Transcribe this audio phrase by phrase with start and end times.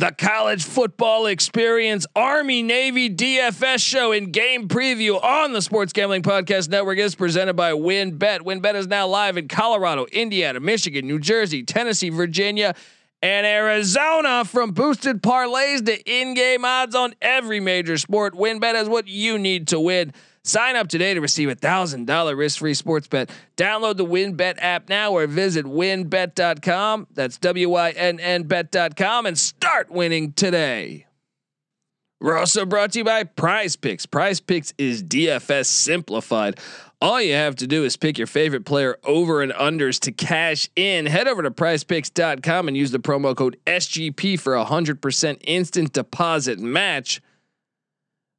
[0.00, 6.22] The college football experience, Army Navy DFS show and game preview on the Sports Gambling
[6.22, 8.40] Podcast Network is presented by WynnBET.
[8.40, 12.74] WynnBET is now live in Colorado, Indiana, Michigan, New Jersey, Tennessee, Virginia,
[13.20, 14.42] and Arizona.
[14.46, 19.68] From boosted parlays to in-game odds on every major sport, WynnBET is what you need
[19.68, 20.14] to win.
[20.42, 23.30] Sign up today to receive a thousand dollar risk free sports bet.
[23.56, 27.08] Download the WynnBET app now or visit wynnbet.com.
[27.12, 31.06] That's W Y N N bet.com and start winning today.
[32.22, 34.04] We're also brought to you by Prize Picks.
[34.04, 36.58] Prize Picks is DFS simplified.
[37.02, 40.68] All you have to do is pick your favorite player over and unders to cash
[40.76, 41.06] in.
[41.06, 46.58] Head over to prizepicks.com and use the promo code SGP for a 100% instant deposit
[46.58, 47.22] match.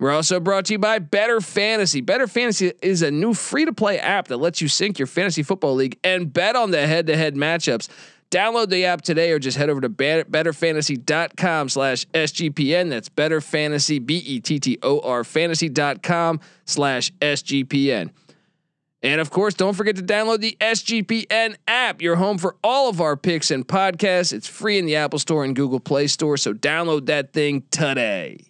[0.00, 2.00] We're also brought to you by Bettor Fantasy.
[2.00, 5.42] Bettor Fantasy is a new free to play app that lets you sync your fantasy
[5.42, 7.88] football league and bet on the head to head matchups.
[8.30, 12.88] Download the app today or just head over to bettorfantasy.com slash SGPN.
[12.88, 18.10] That's better fantasy, B E T T O R fantasy.com slash SGPN.
[19.02, 23.02] And of course, don't forget to download the SGPN app, your home for all of
[23.02, 24.32] our picks and podcasts.
[24.32, 26.38] It's free in the Apple Store and Google Play Store.
[26.38, 28.49] So download that thing today.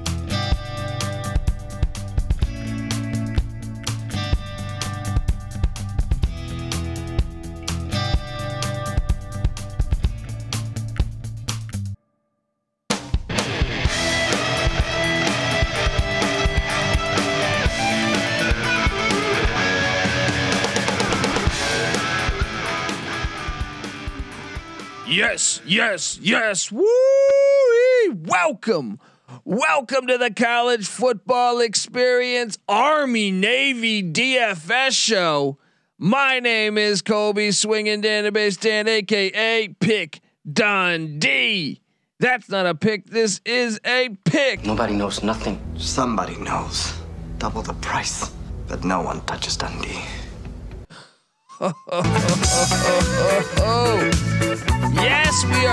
[25.31, 26.71] Yes, yes, yes.
[26.73, 26.85] Woo!
[28.13, 28.99] Welcome.
[29.45, 35.57] Welcome to the college football experience Army Navy DFS show.
[35.97, 40.19] My name is Colby Swinging Database Dan, aka Pick
[40.51, 41.79] Dundee.
[42.19, 43.05] That's not a pick.
[43.05, 44.65] This is a pick.
[44.65, 45.61] Nobody knows nothing.
[45.77, 46.91] Somebody knows.
[47.37, 48.29] Double the price,
[48.67, 50.01] but no one touches Dundee.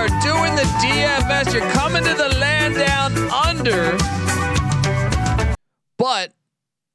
[0.08, 1.52] Are doing the DFS.
[1.52, 3.94] You're coming to the land down under.
[5.98, 6.32] But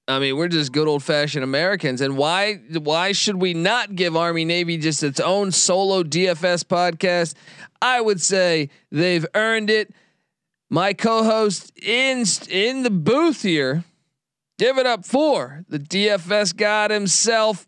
[0.07, 2.01] I mean, we're just good old fashioned Americans.
[2.01, 7.35] And why why should we not give Army Navy just its own solo DFS podcast?
[7.83, 9.93] I would say they've earned it.
[10.71, 13.83] My co-host in in the booth here,
[14.57, 17.67] give it up for the DFS god himself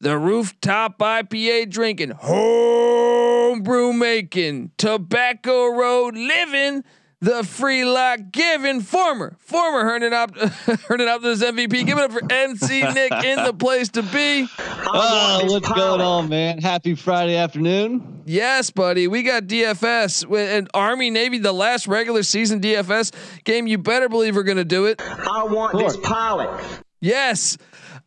[0.00, 6.84] the rooftop IPA drinking, homebrew making, tobacco road living,
[7.20, 10.36] the free lock giving, former, former Herndon up,
[10.88, 11.86] Herndon Optimus MVP.
[11.86, 14.46] Give it up for NC Nick in the place to be.
[14.58, 16.58] Oh, what's going on, man?
[16.58, 18.22] Happy Friday afternoon.
[18.26, 19.08] Yes, buddy.
[19.08, 23.12] We got DFS and Army Navy, the last regular season DFS
[23.44, 23.66] game.
[23.66, 25.00] You better believe we're going to do it.
[25.00, 26.82] I want this pilot.
[27.00, 27.56] Yes.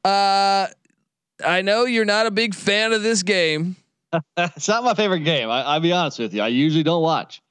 [0.04, 0.68] Uh,
[1.44, 3.76] I know you're not a big fan of this game.
[4.38, 5.50] it's not my favorite game.
[5.50, 6.42] I, will be honest with you.
[6.42, 7.42] I usually don't watch.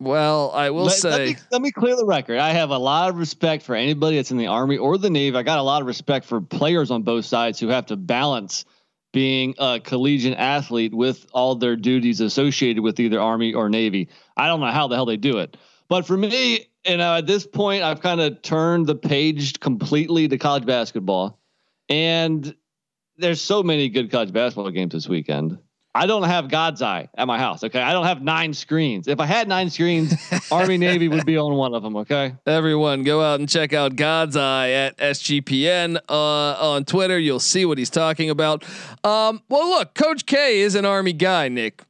[0.00, 1.10] Well, I will let, say.
[1.10, 2.38] Let me, let me, clear the record.
[2.38, 5.36] I have a lot of respect for anybody that's in the Army or the Navy.
[5.36, 8.64] I got a lot of respect for players on both sides who have to balance
[9.12, 14.08] being a collegiate athlete with all their duties associated with either Army or Navy.
[14.36, 15.56] I don't know how the hell they do it.
[15.88, 20.26] But for me, you know, at this point, I've kind of turned the page completely
[20.28, 21.38] to college basketball.
[21.88, 22.54] And
[23.16, 25.58] there's so many good college basketball games this weekend.
[25.94, 27.62] I don't have God's eye at my house.
[27.62, 29.08] Okay, I don't have nine screens.
[29.08, 30.14] If I had nine screens,
[30.50, 31.96] Army Navy would be on one of them.
[31.96, 36.12] Okay, everyone, go out and check out God's Eye at SGPN uh,
[36.72, 37.18] on Twitter.
[37.18, 38.64] You'll see what he's talking about.
[39.04, 41.48] Um, well, look, Coach K is an Army guy.
[41.48, 41.84] Nick,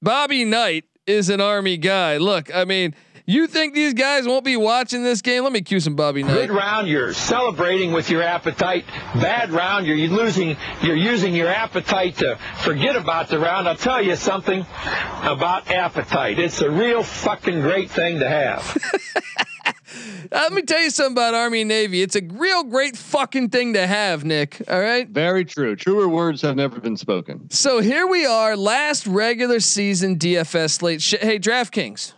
[0.00, 2.18] Bobby Knight is an Army guy.
[2.18, 2.94] Look, I mean
[3.26, 5.44] you think these guys won't be watching this game?
[5.44, 6.34] Let me cue some Bobby Knight.
[6.34, 8.84] Good round, you're celebrating with your appetite.
[9.14, 10.56] Bad round, you're losing.
[10.82, 13.68] You're using your appetite to forget about the round.
[13.68, 14.60] I'll tell you something
[15.22, 16.38] about appetite.
[16.38, 18.76] It's a real fucking great thing to have.
[20.32, 22.02] Uh, let me tell you something about Army and Navy.
[22.02, 24.60] It's a real great fucking thing to have, Nick.
[24.68, 25.08] All right.
[25.08, 25.76] Very true.
[25.76, 27.48] Truer words have never been spoken.
[27.50, 31.02] So here we are, last regular season DFS slate.
[31.02, 32.14] Sh- hey, DraftKings.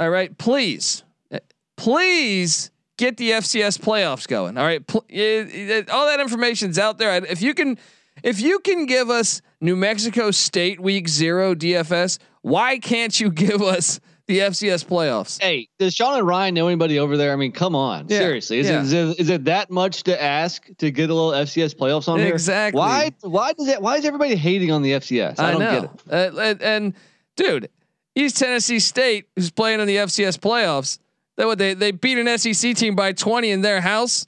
[0.00, 1.38] All right, please, uh,
[1.76, 4.58] please get the FCS playoffs going.
[4.58, 7.14] All right, Pl- it, it, all that information's out there.
[7.24, 7.78] If you can,
[8.22, 13.62] if you can give us New Mexico State Week Zero DFS, why can't you give
[13.62, 14.00] us?
[14.26, 15.42] the FCS playoffs.
[15.42, 17.32] Hey, does Sean and Ryan know anybody over there?
[17.32, 18.18] I mean, come on, yeah.
[18.18, 18.80] seriously, is, yeah.
[18.80, 22.08] it, is, it, is it that much to ask to get a little FCS playoffs
[22.08, 22.32] on here?
[22.32, 22.78] Exactly.
[22.78, 23.12] Why?
[23.20, 23.82] Why does it?
[23.82, 25.38] Why is everybody hating on the FCS?
[25.38, 25.80] I, I don't know.
[25.80, 26.36] get it.
[26.36, 26.94] Uh, and, and
[27.36, 27.68] dude,
[28.14, 30.98] East Tennessee State, who's playing in the FCS playoffs,
[31.36, 34.26] that what they they beat an SEC team by twenty in their house.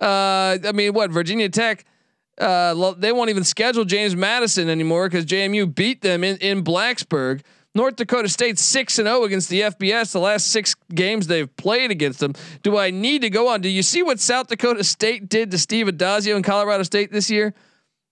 [0.00, 1.84] Uh, I mean, what Virginia Tech?
[2.38, 7.42] Uh, they won't even schedule James Madison anymore because JMU beat them in in Blacksburg.
[7.74, 10.12] North Dakota State six and zero oh against the FBS.
[10.12, 12.32] The last six games they've played against them.
[12.62, 13.60] Do I need to go on?
[13.60, 17.30] Do you see what South Dakota State did to Steve Addazio in Colorado State this
[17.30, 17.52] year?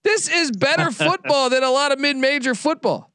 [0.03, 3.11] This is better football than a lot of mid-major football.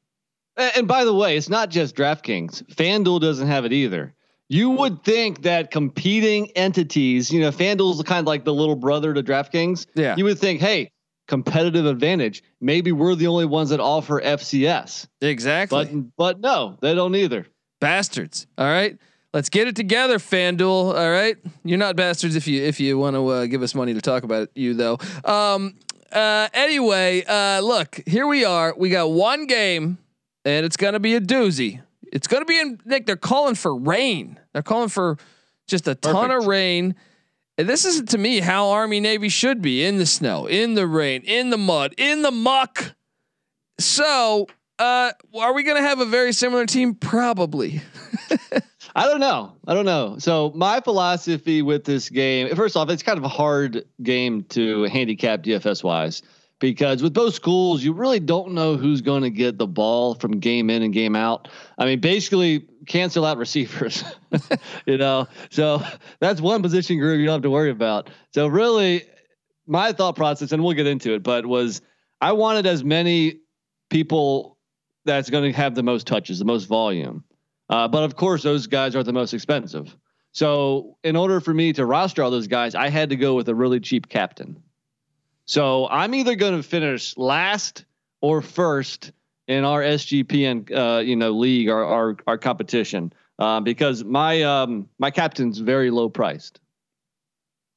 [0.60, 2.64] And by the way, it's not just DraftKings.
[2.76, 4.14] FanDuel doesn't have it either.
[4.50, 9.14] You would think that competing entities, you know, FanDuel's kind of like the little brother
[9.14, 9.86] to DraftKings.
[9.94, 10.16] Yeah.
[10.18, 10.92] You would think, hey,
[11.28, 12.44] competitive advantage.
[12.60, 15.08] Maybe we're the only ones that offer FCS.
[15.22, 15.86] Exactly.
[15.86, 17.46] But but no, they don't either.
[17.80, 18.48] Bastards.
[18.58, 18.98] All right.
[19.34, 20.98] Let's get it together, FanDuel.
[20.98, 21.38] All right.
[21.64, 24.24] You're not bastards if you if you want to uh, give us money to talk
[24.24, 24.98] about you though.
[25.24, 25.76] Um
[26.12, 28.74] uh anyway, uh look, here we are.
[28.76, 30.00] We got one game
[30.57, 31.81] and it's going to be a doozy.
[32.12, 34.40] It's going to be in Nick they're calling for rain.
[34.54, 35.18] They're calling for
[35.68, 36.96] just a ton of rain.
[37.57, 40.88] And this is to me how Army Navy should be in the snow, in the
[40.88, 42.96] rain, in the mud, in the muck.
[43.80, 44.48] So,
[44.80, 46.96] uh, are we going to have a very similar team?
[46.96, 47.81] Probably.
[48.96, 49.54] I don't know.
[49.68, 50.16] I don't know.
[50.19, 54.84] So my philosophy with this game, first off, it's kind of a hard game to
[54.84, 56.24] handicap DFS wise
[56.60, 60.40] because with both schools, you really don't know who's going to get the ball from
[60.40, 61.48] game in and game out.
[61.78, 64.04] I mean, basically cancel out receivers,
[64.86, 65.28] you know.
[65.50, 65.82] So
[66.20, 68.10] that's one position group you don't have to worry about.
[68.34, 69.06] So really,
[69.68, 71.82] my thought process, and we'll get into it, but was
[72.22, 73.40] I wanted as many
[73.90, 74.58] people
[75.06, 77.24] that's going to have the most touches, the most volume.
[77.70, 79.96] Uh, but of course, those guys are the most expensive.
[80.32, 83.48] So in order for me to roster all those guys, I had to go with
[83.50, 84.62] a really cheap captain.
[85.50, 87.86] So I'm either going to finish last
[88.22, 89.13] or first
[89.48, 94.88] in our SGPN, uh, you know, league, our our, our competition, uh, because my um,
[95.00, 96.60] my captain's very low priced.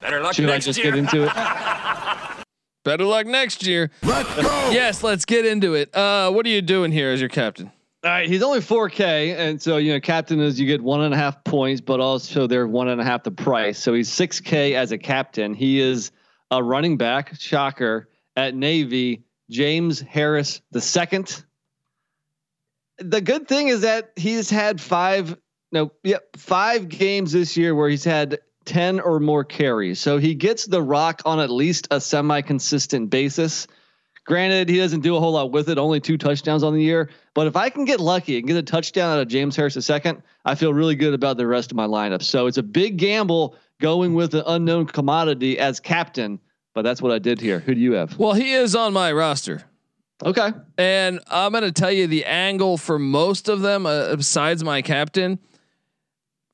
[0.03, 0.93] Better luck Should next I just year.
[0.93, 1.33] get into it?
[2.85, 3.91] Better luck next year.
[4.03, 4.71] Let's go.
[4.71, 5.97] Yes, let's get into it.
[5.97, 7.73] Uh, what are you doing here as your captain?
[8.05, 11.15] All right, he's only 4K, and so you know, captain is you get one and
[11.15, 13.79] a half points, but also they're one and a half the price.
[13.79, 15.55] So he's 6K as a captain.
[15.55, 16.11] He is
[16.53, 21.43] a running back, shocker, at Navy, James Harris the second.
[22.99, 25.37] The good thing is that he's had five,
[25.73, 29.99] no, yep, five games this year where he's had 10 or more carries.
[29.99, 33.67] So he gets the rock on at least a semi consistent basis.
[34.25, 37.09] Granted, he doesn't do a whole lot with it, only two touchdowns on the year.
[37.35, 40.23] But if I can get lucky and get a touchdown out of James Harris second,
[40.45, 42.23] I feel really good about the rest of my lineup.
[42.23, 46.41] So it's a big gamble going with an unknown commodity as captain,
[46.75, 47.59] but that's what I did here.
[47.59, 48.19] Who do you have?
[48.19, 49.65] Well, he is on my roster.
[50.25, 50.53] Okay.
[50.79, 54.81] And I'm going to tell you the angle for most of them, uh, besides my
[54.81, 55.39] captain.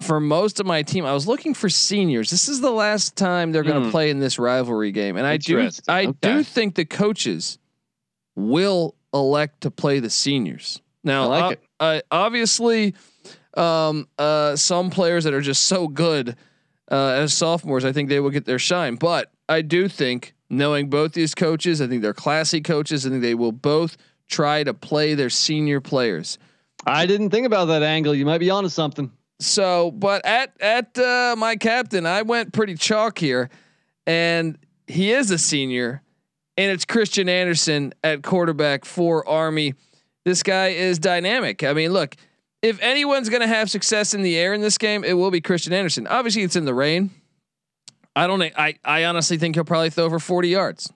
[0.01, 2.31] For most of my team, I was looking for seniors.
[2.31, 3.91] This is the last time they're going to mm.
[3.91, 6.13] play in this rivalry game, and I do, I okay.
[6.23, 7.59] do think the coaches
[8.37, 10.81] will elect to play the seniors.
[11.03, 12.95] Now, I like uh, obviously,
[13.55, 16.37] um, uh, some players that are just so good
[16.91, 18.97] uh, as sophomores, I think they will get their shine.
[18.97, 23.07] But I do think, knowing both these coaches, I think they're classy coaches.
[23.07, 23.97] I think they will both
[24.29, 26.39] try to play their senior players.
[26.87, 28.15] I didn't think about that angle.
[28.15, 29.11] You might be onto something.
[29.41, 33.51] So, but at at uh, my captain, I went pretty chalk here,
[34.07, 36.03] and he is a senior,
[36.57, 39.75] and it's Christian Anderson at quarterback for Army.
[40.25, 41.63] This guy is dynamic.
[41.63, 42.17] I mean, look,
[42.63, 45.41] if anyone's going to have success in the air in this game, it will be
[45.41, 46.07] Christian Anderson.
[46.07, 47.11] Obviously, it's in the rain.
[48.17, 48.43] I don't.
[48.43, 50.93] I I honestly think he'll probably throw over forty yards,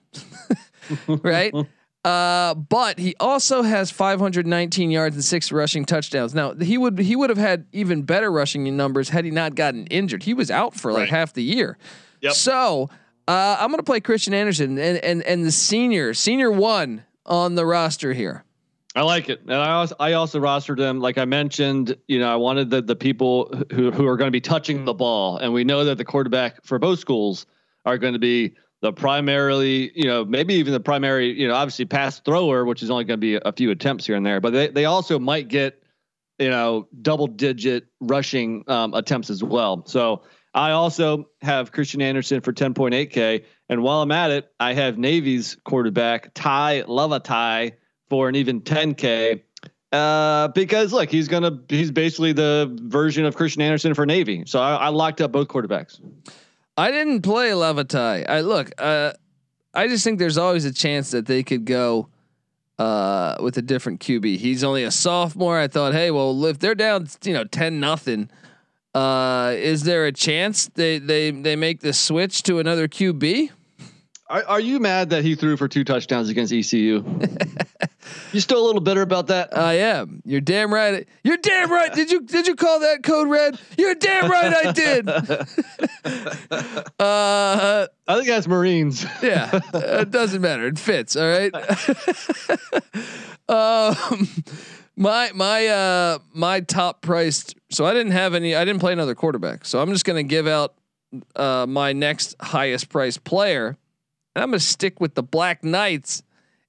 [1.07, 1.53] right?
[2.03, 6.35] Uh, but he also has 519 yards and six rushing touchdowns.
[6.35, 9.87] Now he would he would have had even better rushing numbers had he not gotten
[9.87, 10.23] injured.
[10.23, 11.09] He was out for like right.
[11.09, 11.77] half the year.
[12.19, 12.33] Yep.
[12.33, 12.89] So
[13.27, 17.55] uh, I'm going to play Christian Anderson and and and the senior senior one on
[17.55, 18.43] the roster here.
[18.95, 20.99] I like it, and I also I also rostered him.
[20.99, 24.31] Like I mentioned, you know, I wanted the the people who who are going to
[24.31, 27.47] be touching the ball, and we know that the quarterback for both schools
[27.85, 31.85] are going to be the primarily, you know, maybe even the primary, you know, obviously
[31.85, 34.51] pass thrower, which is only going to be a few attempts here and there, but
[34.51, 35.81] they they also might get,
[36.37, 39.83] you know, double digit rushing um, attempts as well.
[39.87, 40.23] So
[40.53, 43.45] I also have Christian Anderson for 10.8K.
[43.69, 47.73] And while I'm at it, I have Navy's quarterback, Tai Lavatai,
[48.13, 49.41] for an even 10K.
[49.91, 54.43] Uh, because look, he's gonna he's basically the version of Christian Anderson for Navy.
[54.45, 55.99] So I, I locked up both quarterbacks.
[56.77, 58.29] I didn't play Lavatai.
[58.29, 59.13] I look, uh,
[59.73, 62.09] I just think there's always a chance that they could go
[62.77, 64.37] uh, with a different QB.
[64.37, 65.57] He's only a sophomore.
[65.57, 68.29] I thought, hey, well, if they're down, you know, ten nothing,
[68.93, 73.49] uh, is there a chance they they they make the switch to another QB?
[74.27, 77.03] Are, are you mad that he threw for two touchdowns against ECU?
[78.31, 79.55] you still a little bitter about that?
[79.57, 80.21] I am.
[80.25, 81.07] You're damn right.
[81.23, 81.93] You're damn right.
[81.93, 83.59] Did you did you call that code red?
[83.77, 84.53] You're damn right.
[84.65, 85.09] I did.
[86.99, 89.05] uh, I think that's Marines.
[89.21, 90.67] yeah, it doesn't matter.
[90.67, 91.17] It fits.
[91.17, 91.53] All right.
[93.49, 94.27] um,
[94.95, 97.55] my my uh my top priced.
[97.71, 98.55] So I didn't have any.
[98.55, 99.65] I didn't play another quarterback.
[99.65, 100.75] So I'm just gonna give out
[101.35, 103.77] uh my next highest priced player.
[104.35, 106.23] And I'm gonna stick with the Black Knights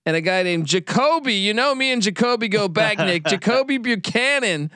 [0.06, 1.42] and a guy named Jakobi.
[1.42, 3.22] You know me and Jakobi go back, Nick.
[3.24, 4.70] Jakobi Buchanan.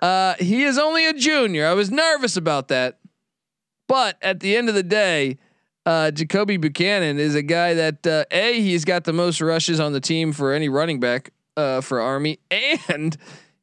[0.00, 1.66] Uh, he is only a junior.
[1.66, 2.98] I was nervous about that,
[3.86, 5.38] but at the end of the day,
[5.84, 9.92] uh, Jakobi Buchanan is a guy that uh, a he's got the most rushes on
[9.92, 12.38] the team for any running back uh, for Army,
[12.88, 13.16] and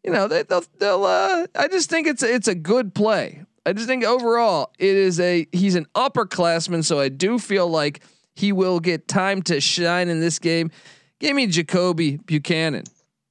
[0.04, 1.04] you know they, they'll they'll.
[1.04, 3.44] Uh, I just think it's it's a good play.
[3.66, 8.02] I just think overall it is a he's an upperclassman, so I do feel like
[8.40, 10.72] he will get time to shine in this game.
[11.20, 12.86] Give me Jakobi Buchanan.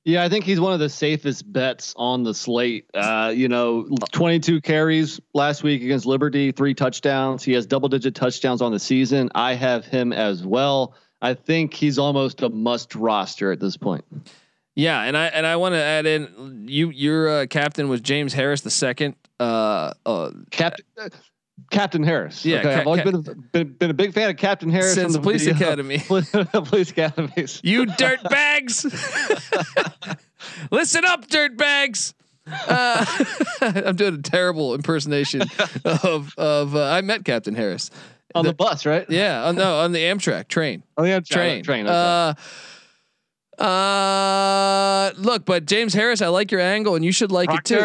[0.04, 2.86] Yeah, I think he's one of the safest bets on the slate.
[2.94, 7.42] Uh, you know, 22 carries last week against Liberty, three touchdowns.
[7.42, 9.30] He has double digit touchdowns on the season.
[9.34, 10.94] I have him as well.
[11.20, 14.04] I think he's almost a must roster at this point.
[14.74, 18.32] Yeah, and I and I want to add in you your uh, captain was James
[18.32, 19.16] Harris the second.
[19.40, 20.84] Uh, uh, Captain
[21.70, 22.44] Captain Harris.
[22.44, 22.74] Yeah, okay.
[22.74, 25.14] Ca- I've always Ca- been, a, been been a big fan of Captain Harris Since
[25.14, 25.98] from Police Academy.
[25.98, 27.60] police academies.
[27.62, 28.84] You dirt bags.
[30.70, 32.14] Listen up, dirt bags.
[32.46, 33.04] Uh,
[33.60, 35.42] I'm doing a terrible impersonation
[35.84, 36.74] of of.
[36.74, 37.90] Uh, I met Captain Harris
[38.34, 39.04] on the, bus, right?
[39.10, 40.82] Yeah, on, no, on the Amtrak train.
[40.96, 41.62] Oh yeah, Train.
[41.62, 41.86] train.
[41.86, 42.34] okay.
[43.58, 47.64] Uh, uh, look, but James Harris, I like your angle, and you should like it
[47.64, 47.76] too.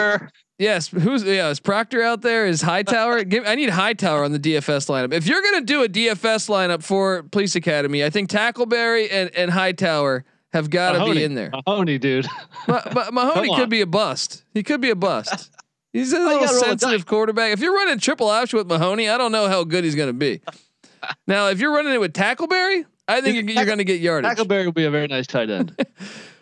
[0.59, 1.49] Yes, who's yeah?
[1.49, 2.45] Is Proctor out there?
[2.45, 3.23] Is Hightower?
[3.23, 5.13] Give, I need Hightower on the DFS lineup.
[5.13, 9.49] If you're gonna do a DFS lineup for Police Academy, I think Tackleberry and and
[9.51, 11.49] Hightower have got to be in there.
[11.51, 12.27] Mahoney, dude.
[12.67, 14.43] Ma- Ma- Mahoney could be a bust.
[14.53, 15.49] He could be a bust.
[15.91, 17.53] He's a little gotta roll the sensitive quarterback.
[17.53, 20.13] If you're running triple option with Mahoney, I don't know how good he's going to
[20.13, 20.41] be.
[21.27, 24.37] now, if you're running it with Tackleberry, I think you're, you're going to get yardage.
[24.37, 25.75] Tackleberry will be a very nice tight end.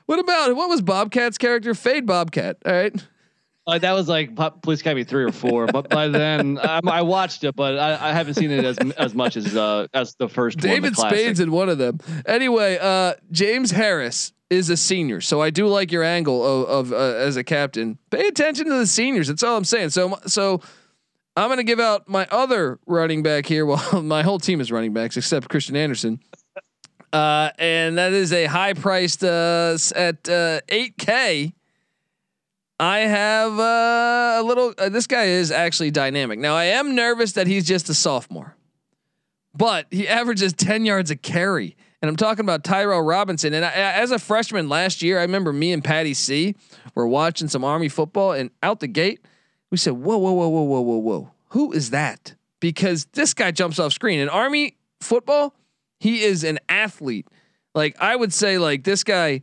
[0.05, 1.73] What about what was Bobcat's character?
[1.73, 2.57] Fade Bobcat.
[2.65, 2.93] All right.
[3.67, 7.03] Uh, that was like po- Police Academy three or four, but by then um, I
[7.03, 10.27] watched it, but I, I haven't seen it as as much as uh, as the
[10.27, 10.61] first one.
[10.61, 10.95] the David.
[10.95, 11.99] Spade's in one of them.
[12.25, 16.91] Anyway, uh, James Harris is a senior, so I do like your angle of, of
[16.91, 17.99] uh, as a captain.
[18.09, 19.27] Pay attention to the seniors.
[19.27, 19.91] That's all I'm saying.
[19.91, 20.61] So so
[21.37, 23.65] I'm gonna give out my other running back here.
[23.71, 26.19] Well, my whole team is running backs except Christian Anderson.
[27.13, 31.53] Uh, and that is a high priced uh, at uh, 8K.
[32.81, 34.73] I have uh, a little.
[34.75, 36.39] Uh, this guy is actually dynamic.
[36.39, 38.55] Now I am nervous that he's just a sophomore,
[39.55, 41.77] but he averages 10 yards a carry.
[42.01, 43.53] And I'm talking about Tyrell Robinson.
[43.53, 46.55] And I, as a freshman last year, I remember me and Patty C
[46.95, 49.19] were watching some Army football, and out the gate,
[49.69, 51.31] we said, "Whoa, whoa, whoa, whoa, whoa, whoa, whoa!
[51.49, 54.19] Who is that?" Because this guy jumps off screen.
[54.19, 55.53] In Army football,
[55.99, 57.27] he is an athlete.
[57.75, 59.41] Like I would say, like this guy,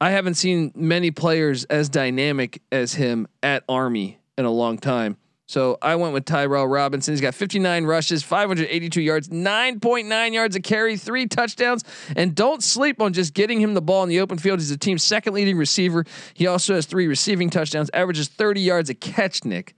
[0.00, 5.16] I haven't seen many players as dynamic as him at Army in a long time.
[5.46, 7.12] So I went with Tyrell Robinson.
[7.12, 11.84] He's got 59 rushes, 582 yards, 9.9 yards a carry, three touchdowns.
[12.14, 14.58] And don't sleep on just getting him the ball in the open field.
[14.58, 16.04] He's the team's second leading receiver.
[16.34, 19.74] He also has three receiving touchdowns, averages 30 yards a catch, Nick.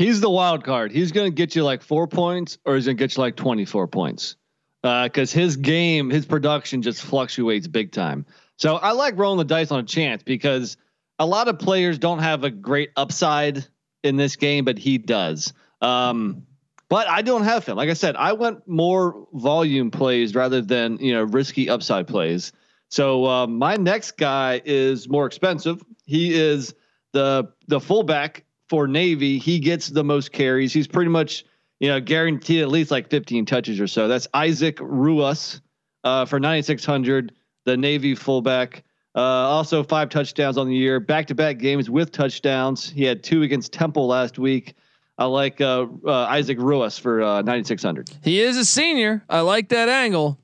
[0.00, 0.92] He's the wild card.
[0.92, 3.36] He's going to get you like four points, or he's going to get you like
[3.36, 4.36] twenty four points,
[4.82, 8.24] uh, because his game, his production just fluctuates big time.
[8.60, 10.76] So I like rolling the dice on a chance because
[11.18, 13.64] a lot of players don't have a great upside
[14.04, 15.54] in this game, but he does.
[15.80, 16.46] Um,
[16.90, 17.78] but I don't have him.
[17.78, 22.52] Like I said, I went more volume plays rather than you know risky upside plays.
[22.90, 25.82] So uh, my next guy is more expensive.
[26.04, 26.74] He is
[27.12, 29.38] the the fullback for Navy.
[29.38, 30.74] He gets the most carries.
[30.74, 31.46] He's pretty much
[31.78, 34.06] you know guaranteed at least like 15 touches or so.
[34.06, 35.62] That's Isaac Ruoss
[36.04, 37.32] uh, for 9600,
[37.70, 38.82] the Navy fullback.
[39.14, 42.88] Uh, also five touchdowns on the year, back to back games with touchdowns.
[42.88, 44.74] He had two against Temple last week.
[45.18, 48.10] I like uh, uh, Isaac Ruoss for uh, 9600.
[48.22, 49.22] He is a senior.
[49.28, 50.38] I like that angle.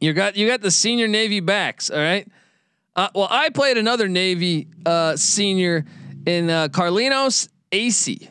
[0.00, 1.90] You got you got the senior Navy backs.
[1.90, 2.26] All right.
[2.94, 5.84] Uh, well, I played another Navy uh, senior
[6.26, 8.28] in uh, Carlinos Acie.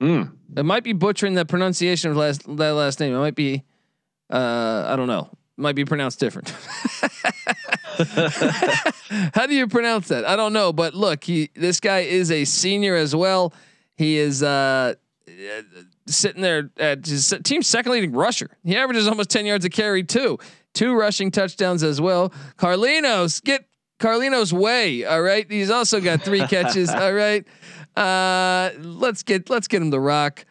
[0.00, 0.32] Mm.
[0.56, 3.14] It might be butchering the pronunciation of last that last name.
[3.14, 3.62] It might be,
[4.30, 5.30] uh, I don't know.
[5.56, 6.50] Might be pronounced different.
[9.34, 10.24] How do you pronounce that?
[10.24, 10.72] I don't know.
[10.72, 13.52] But look, he this guy is a senior as well.
[13.96, 14.94] He is uh,
[16.06, 18.50] sitting there at his team's second leading rusher.
[18.64, 20.38] He averages almost ten yards a carry too.
[20.72, 22.32] Two rushing touchdowns as well.
[22.58, 23.64] Carlinos, get
[24.00, 25.04] Carlinos way.
[25.04, 25.50] All right.
[25.50, 26.90] He's also got three catches.
[26.94, 27.46] All right.
[27.96, 30.44] Uh, let's get let's get him the rock.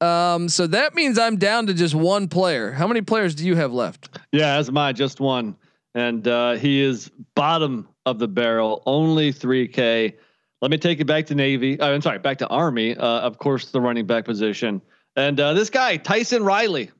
[0.00, 2.72] Um, so that means I'm down to just one player.
[2.72, 4.18] How many players do you have left?
[4.32, 5.56] Yeah, that's my just one.
[5.94, 10.14] And uh, he is bottom of the barrel, only 3K.
[10.60, 11.80] Let me take it back to Navy.
[11.80, 12.96] Uh, I'm sorry, back to Army.
[12.96, 14.82] Uh, of course, the running back position.
[15.16, 16.90] And uh, this guy, Tyson Riley,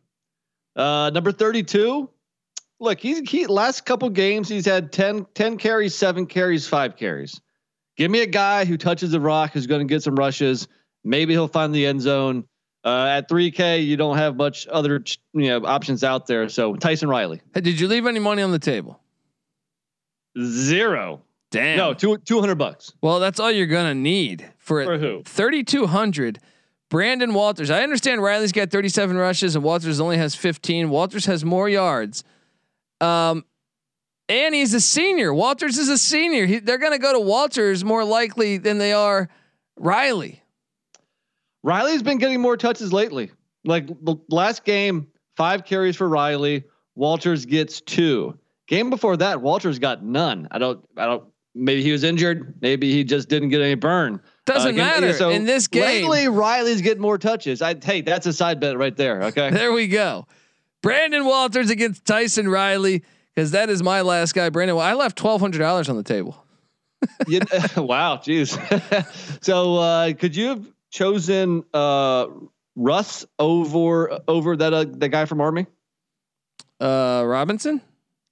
[0.74, 2.08] uh, number 32.
[2.78, 7.40] Look, he's he last couple games he's had 10, 10 carries, seven carries, five carries.
[7.96, 10.68] Give me a guy who touches the rock, who's going to get some rushes.
[11.02, 12.44] Maybe he'll find the end zone.
[12.86, 15.02] Uh, at 3K, you don't have much other
[15.34, 16.48] you know options out there.
[16.48, 19.00] So Tyson Riley, Hey, did you leave any money on the table?
[20.40, 21.22] zero.
[21.50, 21.76] Damn.
[21.78, 25.22] No, two two hundred bucks Well, that's all you're gonna need for for who?
[25.24, 26.38] Thirty two hundred.
[26.88, 27.68] Brandon Walters.
[27.68, 30.88] I understand Riley's got 37 rushes and Walters only has 15.
[30.88, 32.22] Walters has more yards.
[33.00, 33.44] Um,
[34.28, 35.34] and he's a senior.
[35.34, 36.46] Walters is a senior.
[36.46, 39.28] He, they're going to go to Walters more likely than they are
[39.76, 40.44] Riley.
[41.66, 43.30] Riley's been getting more touches lately.
[43.64, 46.62] Like the last game, five carries for Riley.
[46.94, 48.38] Walters gets two.
[48.68, 50.46] Game before that, Walters got none.
[50.52, 50.82] I don't.
[50.96, 51.24] I don't.
[51.56, 52.54] Maybe he was injured.
[52.60, 54.20] Maybe he just didn't get any burn.
[54.44, 55.82] Doesn't Uh, game- matter so in this game.
[55.82, 57.60] Lately, Riley's getting more touches.
[57.62, 59.24] I hey, that's a side bet right there.
[59.24, 59.50] Okay.
[59.50, 60.26] There we go.
[60.82, 63.02] Brandon Walters against Tyson Riley
[63.34, 64.50] because that is my last guy.
[64.50, 66.44] Brandon, I left twelve hundred dollars on the table.
[67.26, 67.40] you,
[67.76, 68.54] wow, jeez.
[69.44, 72.26] so uh, could you have chosen uh,
[72.74, 75.66] Russ over over that uh, the guy from Army?
[76.80, 77.80] Uh, Robinson.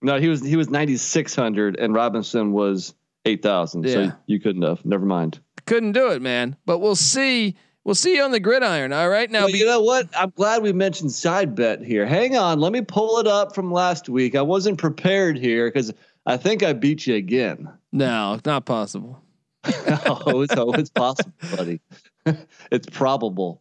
[0.03, 3.85] No, he was he was ninety six hundred, and Robinson was eight thousand.
[3.87, 3.93] Yeah.
[3.93, 4.85] So you couldn't have.
[4.85, 5.41] Never mind.
[5.67, 6.57] Couldn't do it, man.
[6.67, 7.57] But we'll see.
[7.85, 8.95] We'll see you on the gridiron.
[8.95, 9.31] All right.
[9.31, 10.09] Now, Well, be, you know what?
[10.17, 12.07] I'm glad we mentioned side bet here.
[12.07, 14.35] Hang on, let me pull it up from last week.
[14.35, 15.93] I wasn't prepared here because
[16.25, 17.69] I think I beat you again.
[17.93, 19.23] no, it's not possible.
[19.65, 21.81] oh, it's, oh, it's possible, buddy.
[22.71, 23.61] it's probable.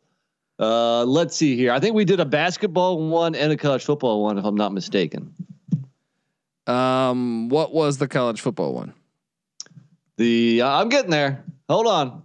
[0.60, 1.72] Uh, let's see here.
[1.72, 4.72] I think we did a basketball one and a college football one, if I'm not
[4.72, 5.34] mistaken.
[6.68, 8.94] Um, what was the college football one?
[10.18, 11.44] The uh, I'm getting there.
[11.70, 12.08] Hold on.
[12.10, 12.24] All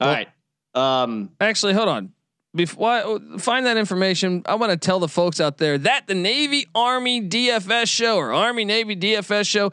[0.00, 0.28] Well- right.
[0.74, 2.10] Um, Actually, hold on.
[2.54, 6.66] Before find that information, I want to tell the folks out there that the Navy
[6.74, 9.72] Army DFS show or Army Navy DFS show,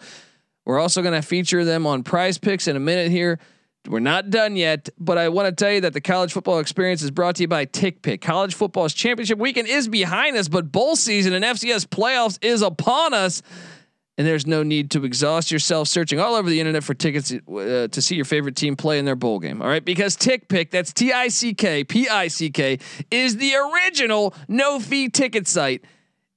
[0.65, 3.37] we're also going to feature them on Prize Picks in a minute here.
[3.87, 7.01] We're not done yet, but I want to tell you that the college football experience
[7.01, 8.21] is brought to you by TickPick.
[8.21, 13.13] College football's championship weekend is behind us, but bowl season and FCS playoffs is upon
[13.13, 13.41] us.
[14.17, 17.87] And there's no need to exhaust yourself searching all over the internet for tickets uh,
[17.91, 19.63] to see your favorite team play in their bowl game.
[19.63, 22.77] All right, because TickPick, that's T I C K P I C K,
[23.09, 25.83] is the original no fee ticket site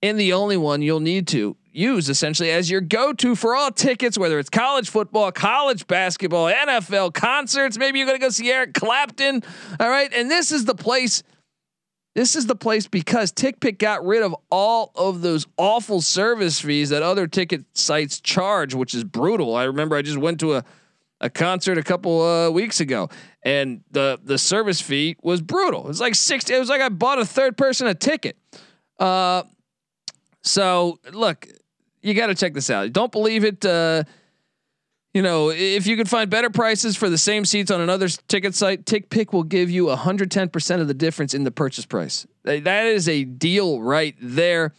[0.02, 3.70] and the only one you'll need to use essentially as your go to for all
[3.70, 7.76] tickets, whether it's college football, college basketball, NFL, concerts.
[7.76, 9.42] Maybe you're going to go see Eric Clapton.
[9.80, 11.22] All right, and this is the place.
[12.14, 16.90] This is the place because TickPick got rid of all of those awful service fees
[16.90, 19.56] that other ticket sites charge, which is brutal.
[19.56, 20.64] I remember I just went to a
[21.20, 23.08] a concert a couple uh, weeks ago,
[23.42, 25.84] and the the service fee was brutal.
[25.84, 26.54] It was like sixty.
[26.54, 28.36] It was like I bought a third person a ticket.
[28.98, 29.44] Uh,
[30.42, 31.48] so look,
[32.04, 32.92] you got to check this out.
[32.92, 33.64] Don't believe it.
[33.64, 34.04] Uh,
[35.14, 38.54] you know, if you can find better prices for the same seats on another ticket
[38.54, 42.26] site, TickPick will give you 110% of the difference in the purchase price.
[42.42, 44.74] That is a deal right there.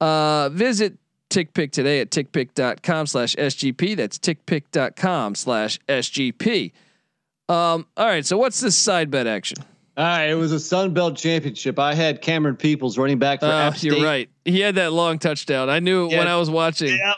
[0.00, 0.96] Uh, visit
[1.28, 3.96] TickPick today at tickpick.com slash SGP.
[3.96, 6.72] That's tickpick.com slash SGP.
[7.48, 8.24] Um, all right.
[8.24, 9.58] So what's this side bet action?
[10.00, 10.30] All right.
[10.30, 11.78] It was a Sun Belt championship.
[11.78, 13.92] I had Cameron Peoples running back for Uh, App State.
[13.92, 14.30] you're right.
[14.44, 15.68] He had that long touchdown.
[15.68, 16.96] I knew it when I was watching.
[16.96, 17.16] Yep.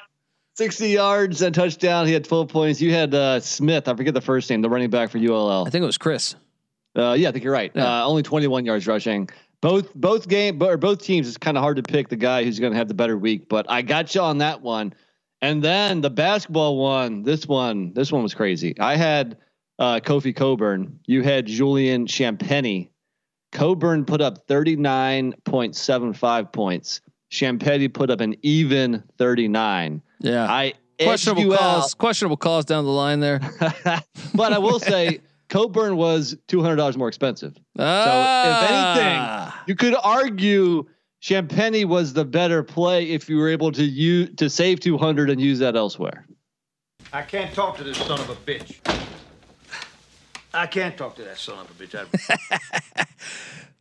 [0.56, 2.06] 60 yards and touchdown.
[2.06, 2.80] He had 12 points.
[2.80, 3.88] You had uh, Smith.
[3.88, 5.64] I forget the first name, the running back for ULL.
[5.66, 6.34] I think it was Chris.
[6.96, 7.72] Uh, yeah, I think you're right.
[7.74, 8.02] Yeah.
[8.02, 9.30] Uh, only 21 yards rushing.
[9.62, 11.28] Both both game, or both teams.
[11.28, 13.48] It's kind of hard to pick the guy who's going to have the better week.
[13.48, 14.92] But I got you on that one.
[15.40, 17.22] And then the basketball one.
[17.22, 18.78] This one, this one was crazy.
[18.78, 19.38] I had
[19.78, 20.98] uh, Kofi Cockburn.
[21.06, 22.88] You had Julian Champagnie.
[23.52, 27.00] Cockburn put up 39.75 points.
[27.30, 30.02] Champagnie put up an even 39.
[30.20, 30.44] Yeah.
[30.50, 31.92] I questionable calls.
[31.92, 31.98] out.
[31.98, 33.40] Questionable calls down the line there.
[34.34, 37.56] but I will say Cockburn was two hundred dollars more expensive.
[37.78, 40.86] ah, So if anything, You could argue
[41.22, 45.30] Champagnie was the better play if you were able to use to save two hundred
[45.30, 46.26] and use that elsewhere.
[47.12, 48.76] I can't talk to this son of a bitch.
[50.54, 51.94] I can't talk to that son of a bitch.
[51.94, 53.04] I,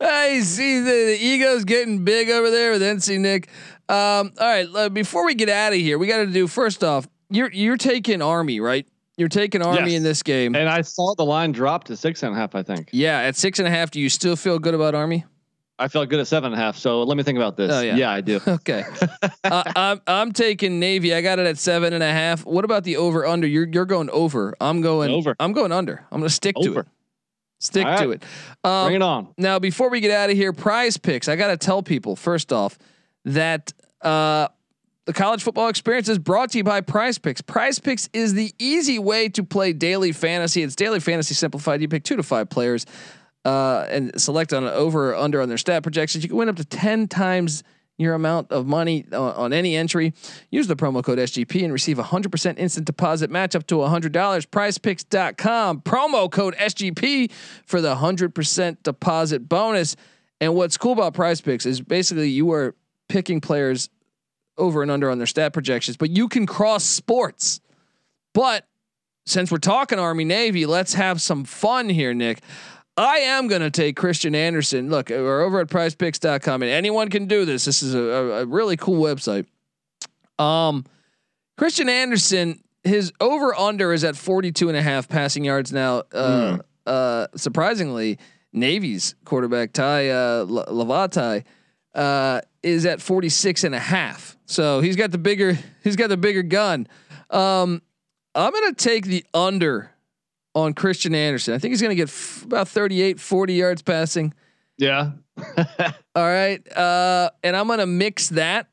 [0.00, 3.48] I see the, the ego's getting big over there with NC Nick.
[3.88, 6.82] Um, all right, uh, before we get out of here, we got to do first
[6.82, 7.06] off.
[7.30, 8.86] You're you're taking Army, right?
[9.16, 9.98] You're taking Army Yes.
[9.98, 10.54] in this game.
[10.54, 12.54] And I saw the line drop to six and a half.
[12.54, 13.90] I think yeah, at six and a half.
[13.90, 15.24] Do you still feel good about Army?
[15.78, 16.76] I felt good at seven and a half.
[16.76, 17.72] So let me think about this.
[17.72, 17.96] Oh, yeah.
[17.96, 18.40] yeah, I do.
[18.46, 18.84] Okay,
[19.44, 21.14] uh, I'm I'm taking Navy.
[21.14, 22.44] I got it at seven and a half.
[22.44, 23.46] What about the over under?
[23.46, 24.54] You're you're going over.
[24.60, 25.34] I'm going Over.
[25.40, 26.04] I'm going under.
[26.12, 26.86] I'm going to stick to it.
[27.58, 28.24] Stick All to it.
[28.64, 29.28] Um, Bring it on.
[29.38, 31.28] Now, before we get out of here, prize picks.
[31.28, 32.76] I got to tell people first off
[33.24, 34.48] that uh,
[35.04, 37.40] the college football experience is brought to you by Prize Picks.
[37.40, 40.62] Prize Picks is the easy way to play daily fantasy.
[40.62, 41.80] It's daily fantasy simplified.
[41.80, 42.84] You pick two to five players
[43.44, 46.24] uh, and select on an over or under on their stat projections.
[46.24, 47.62] You can win up to 10 times
[47.98, 50.12] your amount of money on, on any entry.
[50.50, 54.10] Use the promo code SGP and receive a 100% instant deposit match up to $100.
[54.10, 55.80] PrizePicks.com.
[55.82, 57.30] Promo code SGP
[57.66, 59.96] for the 100% deposit bonus.
[60.40, 62.74] And what's cool about Prize Picks is basically you are
[63.08, 63.88] picking players
[64.58, 67.60] over and under on their stat projections, but you can cross sports.
[68.34, 68.66] But
[69.24, 72.40] since we're talking Army Navy, let's have some fun here, Nick.
[72.96, 74.90] I am going to take Christian Anderson.
[74.90, 77.64] Look, we're over at prizepicks.com and anyone can do this.
[77.64, 79.46] This is a, a, really cool website.
[80.38, 80.84] Um,
[81.56, 86.02] Christian Anderson, his over under is at 42 and a half passing yards now.
[86.12, 88.18] Uh, uh, surprisingly,
[88.52, 91.44] Navy's quarterback Tai uh, Lavatai
[91.94, 94.36] uh, is at 46 and a half.
[94.44, 96.86] So he's got the bigger he's got the bigger gun.
[97.30, 97.80] Um,
[98.34, 99.91] I'm going to take the under
[100.54, 101.54] on Christian Anderson.
[101.54, 104.34] I think he's going to get f- about 38 40 yards passing.
[104.78, 105.12] Yeah.
[106.16, 106.60] All right.
[106.76, 108.68] Uh, and I'm going to mix that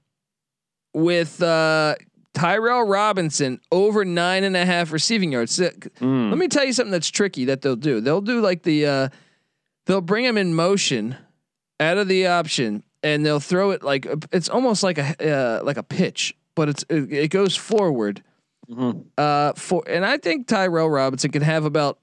[0.93, 1.95] with uh,
[2.33, 5.53] Tyrell Robinson over nine and a half receiving yards.
[5.53, 6.29] So, Mm.
[6.29, 8.01] Let me tell you something that's tricky that they'll do.
[8.01, 9.09] They'll do like the uh,
[9.85, 11.15] they'll bring him in motion
[11.79, 15.77] out of the option and they'll throw it like it's almost like a uh, like
[15.77, 18.23] a pitch, but it's it, it goes forward.
[18.69, 19.05] Mhm.
[19.17, 21.99] Uh, for and I think Tyrell Robinson can have about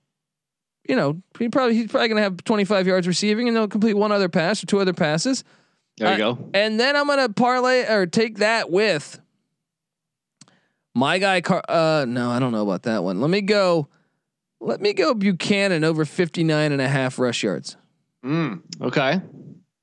[0.88, 4.10] you know he probably he's probably gonna have 25 yards receiving and they'll complete one
[4.12, 5.44] other pass or two other passes.
[5.98, 6.50] There you I- go.
[6.54, 9.20] And then I'm gonna parlay or take that with
[10.94, 11.40] my guy.
[11.40, 13.20] Car- uh, no, I don't know about that one.
[13.20, 13.88] Let me go.
[14.60, 17.76] Let me go Buchanan over 59 and a half rush yards.
[18.24, 18.62] Mm.
[18.80, 19.20] Okay.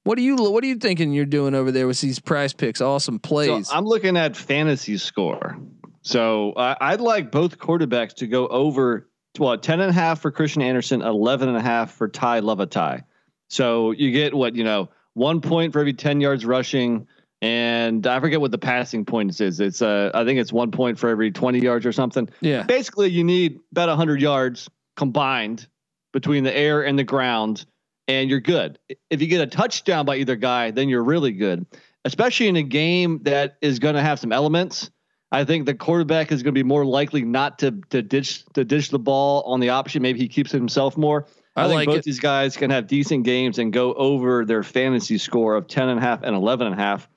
[0.03, 2.81] What are you What are you thinking you're doing over there with these prize picks?
[2.81, 3.69] Awesome So plays.
[3.71, 5.57] I'm looking at fantasy score.
[6.03, 9.07] So uh, I'd like both quarterbacks to go over
[9.39, 13.03] well, 10 and a half for Christian Anderson, 11 and a half for Tai Lavatai.
[13.49, 17.07] So you get what, you know, one point for every 10 yards rushing.
[17.41, 19.59] And I forget what the passing points is.
[19.59, 22.29] It's uh, I think it's one point for every 20 yards or something.
[22.41, 22.63] yeah.
[22.63, 25.67] Basically, you need about 100 yards combined
[26.13, 27.65] between the air and the ground,
[28.07, 28.79] and you're good.
[29.09, 31.65] If you get a touchdown by either guy, then you're really good.
[32.05, 34.89] Especially in a game that is going to have some elements.
[35.33, 38.63] I think the quarterback is going to be more likely not to to ditch to
[38.63, 40.03] ditch the ball on the option.
[40.03, 41.25] Maybe he keeps it himself more.
[41.55, 42.03] I I, think like both it.
[42.05, 45.99] these guys can have decent games and go over their fantasy score of 10 and
[45.99, 47.09] a half and 11 and a half.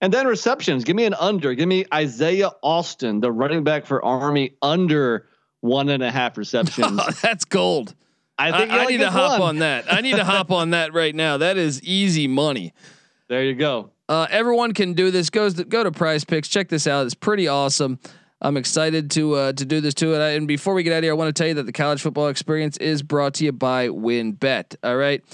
[0.00, 0.84] And then receptions.
[0.84, 1.54] Give me an under.
[1.54, 5.26] Give me Isaiah Austin, the running back for Army, under
[5.60, 7.00] one and a half receptions.
[7.22, 7.94] That's gold.
[8.38, 9.48] I I, think I you'll need to hop one.
[9.48, 9.92] on that.
[9.92, 11.38] I need to hop on that right now.
[11.38, 12.72] That is easy money.
[13.28, 13.90] There you go.
[14.08, 15.30] Uh, everyone can do this.
[15.30, 16.48] Goes to, go to Prize Picks.
[16.48, 17.04] Check this out.
[17.04, 17.98] It's pretty awesome.
[18.40, 20.36] I'm excited to uh, to do this to it.
[20.36, 22.00] And before we get out of here, I want to tell you that the college
[22.00, 24.76] football experience is brought to you by WynnBET.
[24.84, 25.24] All right.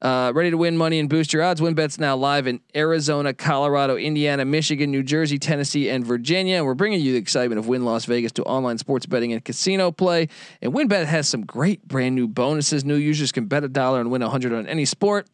[0.00, 1.60] Uh, ready to win money and boost your odds?
[1.60, 6.56] WynnBET's now live in Arizona, Colorado, Indiana, Michigan, New Jersey, Tennessee, and Virginia.
[6.56, 9.44] And we're bringing you the excitement of Wynn Las Vegas to online sports betting and
[9.44, 10.28] casino play.
[10.60, 12.84] And WynnBET has some great brand new bonuses.
[12.84, 15.28] New users can bet a dollar and win a hundred on any sport.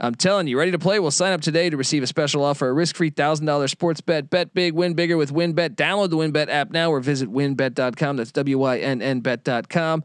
[0.00, 0.98] I'm telling you, ready to play?
[0.98, 4.30] We'll sign up today to receive a special offer, a risk-free thousand dollar sports bet.
[4.30, 5.76] Bet big, win bigger with WynnBET.
[5.76, 8.16] Download the WynnBET app now or visit wynnbet.com.
[8.16, 10.04] That's W-Y-N-N bet.com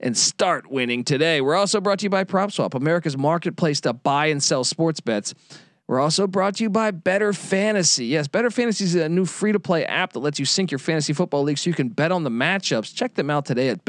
[0.00, 1.40] and start winning today.
[1.40, 5.34] We're also brought to you by PropSwap, America's marketplace to buy and sell sports bets.
[5.86, 8.06] We're also brought to you by Bettor Fantasy.
[8.06, 10.78] Yes, Bettor Fantasy is a new free to play app that lets you sync your
[10.78, 12.94] fantasy football league so you can bet on the matchups.
[12.94, 13.84] Check them out today at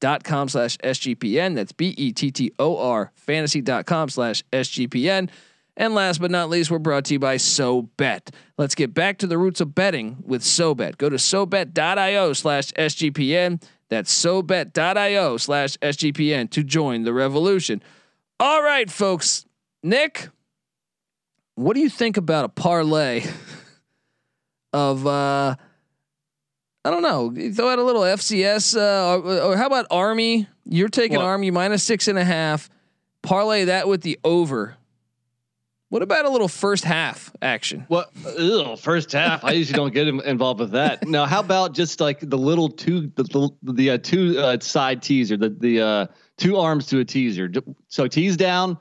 [0.00, 1.54] bettorfantasy.com slash SGPN.
[1.54, 5.30] That's B E T T O R fantasy dot com slash SGPN.
[5.76, 8.32] And last but not least, we're brought to you by SoBet.
[8.56, 10.98] Let's get back to the roots of betting with SoBet.
[10.98, 13.60] Go to so SoBet.io slash SGPN.
[13.88, 17.82] That's SoBet.io slash SGPN to join the revolution.
[18.38, 19.46] All right, folks.
[19.82, 20.28] Nick,
[21.56, 23.24] what do you think about a parlay
[24.72, 25.56] of uh
[26.84, 27.32] I don't know.
[27.52, 30.46] Throw out a little FCS uh, or, or how about Army?
[30.66, 31.26] You're taking What?
[31.26, 32.68] Army minus six and a half.
[33.22, 34.76] Parlay that with the over.
[35.88, 37.84] What about a little first half action?
[37.88, 38.10] What?
[38.36, 39.44] Ew, first half.
[39.44, 41.06] I usually don't get involved with that.
[41.06, 45.02] Now, how about just like the little two, the the, the uh, two uh, side
[45.02, 47.50] teaser, the the uh, two arms to a teaser.
[47.88, 48.76] So tease down,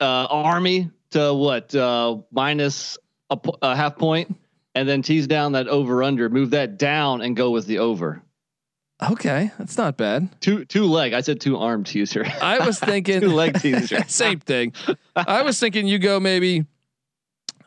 [0.00, 2.98] uh, army to what uh, minus
[3.30, 4.36] a, a half point,
[4.74, 6.28] and then tease down that over under.
[6.28, 8.22] Move that down and go with the over.
[9.02, 10.28] Okay, that's not bad.
[10.40, 11.12] Two two leg.
[11.12, 12.24] I said two arm teaser.
[12.40, 14.04] I was thinking two leg teaser.
[14.08, 14.72] Same thing.
[15.16, 16.64] I was thinking you go maybe,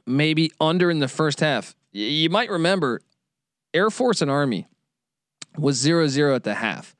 [0.06, 1.76] maybe under in the first half.
[1.94, 3.02] Y- you might remember,
[3.74, 4.68] Air Force and Army
[5.58, 6.96] was zero zero at the half.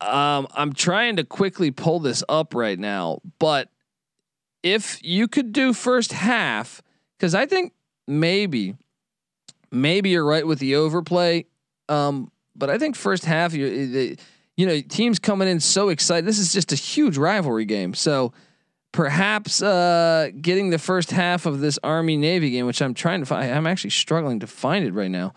[0.00, 3.68] Um, I'm trying to quickly pull this up right now, but
[4.62, 6.82] if you could do first half,
[7.18, 7.72] because I think
[8.08, 8.74] maybe,
[9.70, 11.44] maybe you're right with the overplay.
[11.88, 14.16] Um, but I think first half you
[14.56, 16.26] you know teams coming in so excited.
[16.26, 18.32] This is just a huge rivalry game, so
[18.92, 23.26] perhaps uh, getting the first half of this Army Navy game, which I'm trying to
[23.26, 23.52] find.
[23.52, 25.34] I'm actually struggling to find it right now.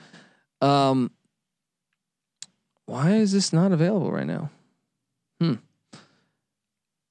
[0.62, 1.12] Um,
[2.86, 4.50] why is this not available right now?
[5.40, 5.56] Hmm.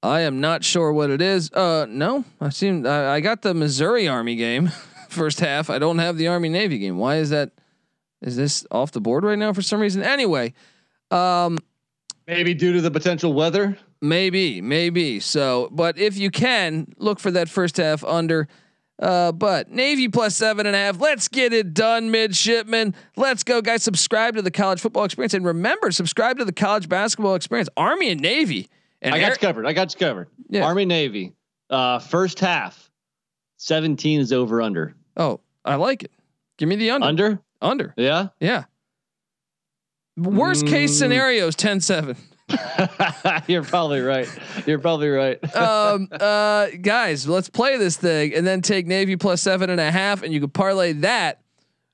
[0.03, 1.53] I am not sure what it is.
[1.53, 4.71] Uh, no, I seen I, I got the Missouri Army game
[5.11, 5.71] first half.
[5.71, 6.99] I don't have the Army Navy game.
[6.99, 7.51] Why is that?
[8.23, 10.03] Is this off the board right now for some reason?
[10.03, 10.53] Anyway,
[11.11, 11.57] um,
[12.27, 13.77] Maybe due to the potential weather.
[14.03, 15.21] maybe, maybe.
[15.21, 18.47] So, but if you can look for that first half under.
[19.01, 21.01] Uh, but Navy plus seven and a half.
[21.01, 22.95] Let's get it done, midshipmen.
[23.17, 23.83] Let's go, guys.
[23.83, 27.71] Subscribe to the college football experience, and remember, subscribe to the college basketball experience.
[27.79, 28.69] Army and Navy.
[29.01, 29.67] And I got Air- you covered.
[29.67, 30.29] I got you covered.
[30.51, 30.65] Yeah.
[30.67, 31.33] Army Navy.
[31.71, 32.91] Uh, first half,
[33.57, 34.95] seventeen is over under.
[35.17, 36.13] Oh, I like it.
[36.59, 37.07] Give me the under.
[37.07, 37.41] Under.
[37.63, 37.95] Under.
[37.97, 38.29] Yeah.
[38.41, 38.65] Yeah.
[40.17, 40.99] Worst case Mm.
[40.99, 42.17] scenario is 10-7.
[43.49, 44.29] You're probably right.
[44.67, 45.57] You're probably right.
[45.57, 49.91] um, uh, guys, let's play this thing and then take Navy plus seven and a
[49.91, 51.41] half, and you could parlay that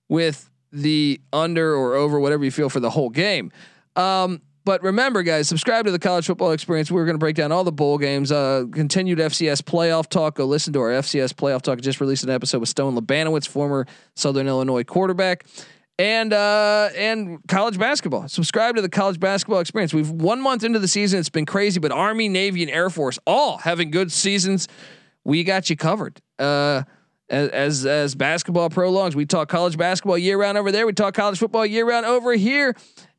[0.09, 3.53] with the under or over, whatever you feel for the whole game.
[3.97, 6.91] Um, but remember, guys, subscribe to the college football experience.
[6.91, 10.35] We're going to break down all the bowl games, uh, continued FCS playoff talk.
[10.35, 11.81] Go listen to our FCS playoff talk.
[11.81, 15.47] Just released an episode with Stone Labanowitz, former Southern Illinois quarterback
[15.99, 18.29] and uh and college basketball.
[18.29, 19.95] Subscribe to the college basketball experience.
[19.95, 21.21] We've one month into the season.
[21.21, 24.69] It's been crazy, but Army, Navy, and Air Force all having good seasons.
[25.25, 26.21] We got you covered.
[26.41, 26.83] Uh
[27.29, 30.87] as as, as basketball prolongs, we talk college basketball year round over there.
[30.87, 32.77] We talk college football year round over here.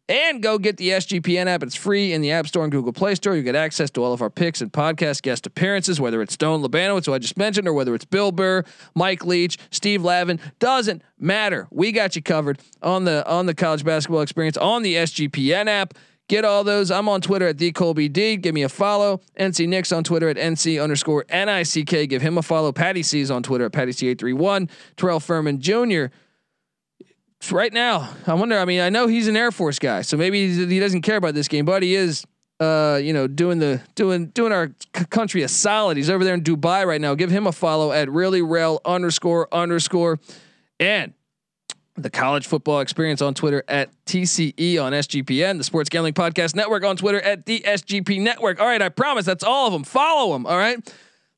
[0.10, 1.64] And go get the SGPN app.
[1.64, 3.36] It's free in the App Store and Google Play Store.
[3.36, 6.64] You get access to all of our picks and podcast guest appearances, whether it's Stone
[6.64, 8.64] Labanowitz, who I just mentioned, or whether it's Bill Burr,
[8.96, 10.40] Mike Leach, Steve Lavin.
[10.60, 11.68] Doesn't matter.
[11.72, 15.94] We got you covered on the on the college basketball experience on the SGPN app.
[16.30, 16.90] Get all those.
[16.90, 18.38] I'm on Twitter at the Colby D.
[18.38, 19.22] Give me a follow.
[19.40, 22.10] NC Nick's on Twitter at NC underscore NICK.
[22.10, 22.72] Give him a follow.
[22.72, 24.70] Patty C's on Twitter at Patty C831.
[24.96, 26.14] Terrell Furman Jr
[27.52, 28.58] right now, I wonder.
[28.58, 31.34] I mean, I know he's an Air Force guy, so maybe he doesn't care about
[31.34, 32.26] this game, but he is,
[32.60, 35.98] uh, you know, doing the doing doing our c- country a solid.
[35.98, 37.16] He's over there in Dubai right now.
[37.16, 40.20] Give him a follow at really rail underscore underscore,
[40.80, 41.14] and
[41.96, 46.84] the college football experience on Twitter at TCE on SGPN, the Sports Gambling Podcast Network
[46.86, 48.60] on Twitter at the SGP Network.
[48.60, 49.84] All right, I promise that's all of them.
[49.84, 50.46] Follow them.
[50.46, 50.78] All right.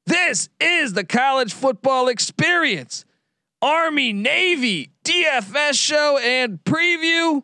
[0.06, 3.06] This is the college football experience.
[3.62, 7.44] Army, Navy, DFS show and preview.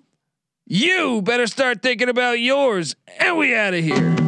[0.66, 2.96] You better start thinking about yours.
[3.20, 4.25] And we out of here.